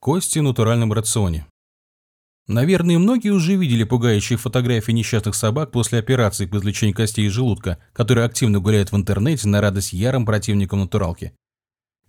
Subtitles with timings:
[0.00, 1.44] Кости в натуральном рационе.
[2.46, 7.78] Наверное, многие уже видели пугающие фотографии несчастных собак после операции по извлечению костей из желудка,
[7.92, 11.32] которые активно гуляют в интернете на радость ярым противникам натуралки.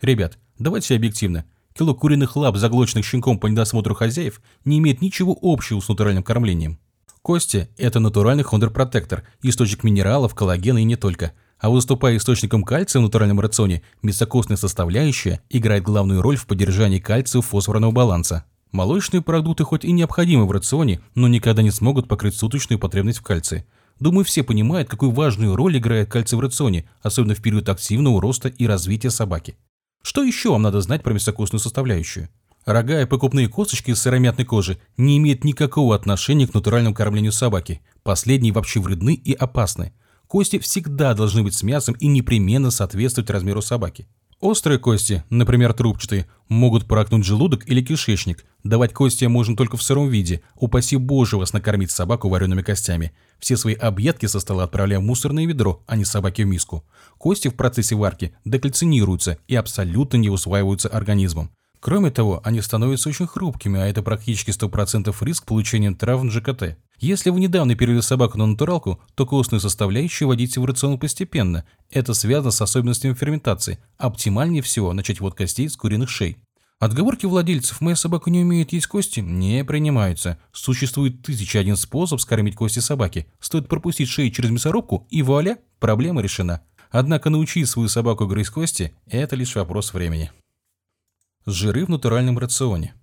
[0.02, 1.46] Ребят, давайте объективно.
[1.74, 6.80] Кило куриных лап, заглоченных щенком по недосмотру хозяев, не имеет ничего общего с натуральным кормлением.
[7.24, 13.04] Кости– это натуральный хондропротектор, источник минералов, коллагена и не только– а выступая источником кальция в
[13.04, 18.46] натуральном рационе, мясокостная составляющая играет главную роль в поддержании кальциев-фосфорного баланса.
[18.72, 23.24] Молочные продукты хоть и необходимы в рационе, но никогда не смогут покрыть суточную потребность в
[23.24, 23.66] кальции.
[24.00, 28.48] Думаю, все понимают, какую важную роль играет кальций в рационе, особенно в период активного роста
[28.48, 29.58] и развития собаки.
[30.02, 32.30] Что еще вам надо знать про мясокостную составляющую?
[32.66, 37.82] Рога и покупные косточки из сыромятной кожи не имеют никакого отношения к натуральному кормлению собаки.
[38.04, 39.94] Последние вообще вредны и опасны.
[40.30, 44.08] Кости всегда должны быть с мясом и непременно соответствовать размеру собаки.
[44.40, 48.46] Острые кости, например, трубчатые, могут прокнуть желудок или кишечник.
[48.64, 50.44] Давать кости можно только в сыром виде.
[50.56, 53.12] Упаси боже вас накормить собаку вареными костями.
[53.40, 56.86] Все свои объедки со стола отправляем в мусорное ведро, а не собаке в миску.
[57.18, 61.50] Кости в процессе варки декальцинируются и абсолютно не усваиваются организмом.
[61.80, 66.78] Кроме того, они становятся очень хрупкими, а это практически 100% риск получения травм ЖКТ.
[67.00, 71.64] Если вы недавно перевели собаку на натуралку, то костную составляющую вводите в рацион постепенно.
[71.90, 73.80] Это связано с особенностями ферментации.
[73.98, 76.38] Оптимальнее всего начать ввод костей с куриных шей.
[76.80, 80.38] Отговорки владельцев «моя собака не умеет есть кости» не принимаются.
[80.52, 83.28] Существует тысяча один способ скормить кости собаке.
[83.40, 86.62] Стоит пропустить шею через мясорубку и вуаля, проблема решена.
[86.92, 90.32] Однако научить свою собаку грызть кости– это лишь вопрос времени.
[91.52, 92.94] Жиры в натуральном рационе.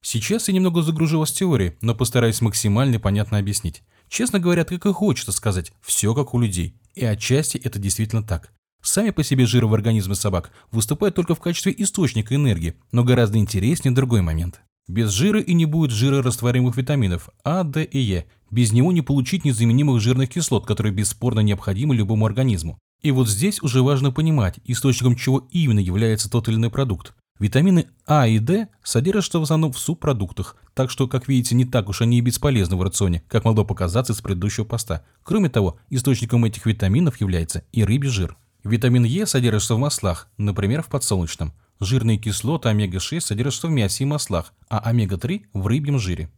[0.00, 3.82] Сейчас я немного загружу вас теорией, но постараюсь максимально понятно объяснить.
[4.08, 6.76] Честно говоря, как и хочется сказать, все как у людей.
[6.94, 8.52] И отчасти это действительно так.
[8.80, 13.38] Сами по себе жиры в организме собак выступают только в качестве источника энергии, но гораздо
[13.38, 14.60] интереснее другой момент.
[14.86, 18.26] Без жира и не будет жирорастворимых витаминов А, Д и Е.
[18.52, 22.78] Без него не получить незаменимых жирных кислот, которые бесспорно необходимы любому организму.
[23.02, 27.14] И вот здесь уже важно понимать, источником чего именно является тот или иной продукт.
[27.38, 31.88] Витамины А и D содержатся в основном в субпродуктах, так что, как видите, не так
[31.88, 35.04] уж они и бесполезны в рационе, как могло показаться из предыдущего поста.
[35.22, 38.36] Кроме того, источником этих витаминов является и рыбий жир.
[38.64, 41.52] Витамин Е содержится в маслах, например, в подсолнечном.
[41.80, 46.28] Жирные кислоты омега-6 содержатся в мясе и маслах, а омега-3 в рыбьем жире.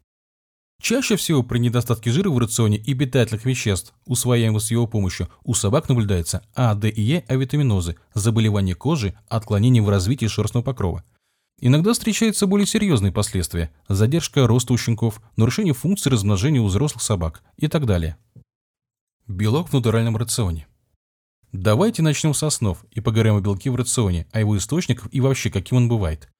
[0.80, 5.52] Чаще всего при недостатке жира в рационе и питательных веществ, усвояемых с его помощью, у
[5.52, 11.04] собак наблюдается А, Д и Е авитаминозы, заболевания кожи, отклонения в развитии шерстного покрова.
[11.60, 17.42] Иногда встречаются более серьезные последствия– задержка роста у щенков, нарушение функции размножения у взрослых собак
[17.58, 18.16] и так далее.
[19.26, 20.66] Белок в натуральном рационе.
[21.52, 25.50] Давайте начнем с основ и поговорим о белке в рационе, о его источниках и вообще
[25.50, 26.30] каким он бывает.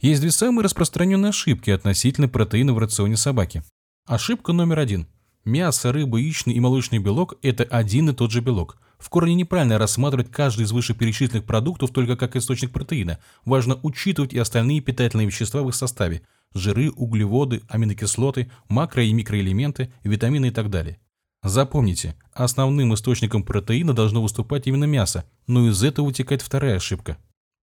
[0.00, 3.62] Есть две самые распространенные ошибки относительно протеина в рационе собаки.
[4.06, 5.06] Ошибка номер один.
[5.44, 8.76] Мясо, рыба, яичный и молочный белок– это один и тот же белок.
[8.98, 13.20] В корне неправильно рассматривать каждый из вышеперечисленных продуктов только как источник протеина.
[13.44, 16.22] Важно учитывать и остальные питательные вещества в их составе–
[16.54, 20.98] жиры, углеводы, аминокислоты, макро- и микроэлементы, витамины и так далее.
[21.44, 27.18] Запомните, основным источником протеина должно выступать именно мясо, но из этого вытекает вторая ошибка.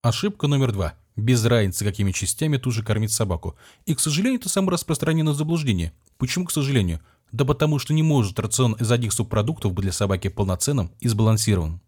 [0.03, 3.57] Ошибка номер два– без разницы, какими частями тут же кормить собаку.
[3.85, 5.91] И, к сожалению, это самое распространенное заблуждение.
[6.17, 7.01] Почему, к сожалению?
[7.31, 11.81] Да потому что не может рацион из одних субпродуктов быть для собаки полноценным и сбалансированным.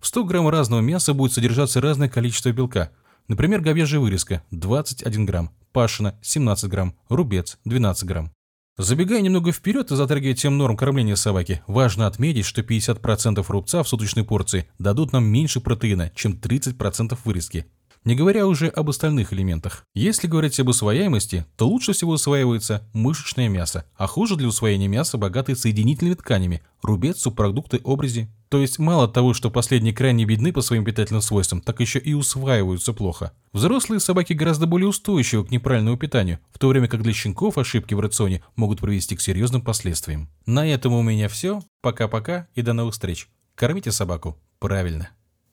[0.00, 2.90] В 100 грамм разного мяса будет содержаться разное количество белка.
[3.28, 8.32] Например, говяжья вырезка– 21 грамм, пашина– 17 грамм, рубец– 12 грамм.
[8.78, 13.88] Забегая немного вперед и затрагивая тем норм кормления собаки, важно отметить, что 50% рубца в
[13.88, 17.66] суточной порции дадут нам меньше протеина, чем 30% вырезки
[18.04, 19.84] не говоря уже об остальных элементах.
[19.94, 25.18] Если говорить об усвояемости, то лучше всего усваивается мышечное мясо, а хуже для усвоения мяса
[25.18, 28.28] богатые соединительными тканями, рубец, субпродукты, обрези.
[28.48, 32.12] То есть мало того, что последние крайне бедны по своим питательным свойствам, так еще и
[32.12, 33.32] усваиваются плохо.
[33.52, 37.94] Взрослые собаки гораздо более устойчивы к неправильному питанию, в то время как для щенков ошибки
[37.94, 40.28] в рационе могут привести к серьезным последствиям.
[40.44, 41.62] На этом у меня все.
[41.80, 43.28] Пока-пока и до новых встреч.
[43.54, 45.10] Кормите собаку правильно.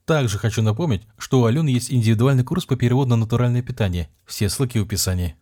[0.09, 4.09] Также хочу напомнить, что у Алены есть индивидуальный курс по переводу на натуральное питание.
[4.25, 5.35] Все ссылки в описании.